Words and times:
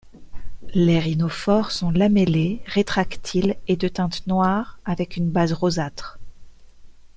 Les 0.73 0.99
rhinophores 0.99 1.69
sont 1.69 1.91
lamellés, 1.91 2.59
rétractiles 2.65 3.55
et 3.67 3.75
de 3.75 3.87
teinte 3.87 4.25
noire 4.25 4.79
avec 4.83 5.15
une 5.15 5.29
base 5.29 5.53
rosâtre. 5.53 6.17